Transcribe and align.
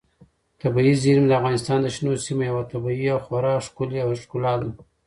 طبیعي 0.61 0.93
زیرمې 1.03 1.27
د 1.29 1.33
افغانستان 1.39 1.77
د 1.81 1.87
شنو 1.95 2.21
سیمو 2.25 2.43
یوه 2.49 2.63
طبیعي 2.71 3.07
او 3.13 3.19
خورا 3.25 3.53
ښکلې 3.65 4.01
ښکلا 4.21 4.53
ده. 4.61 4.69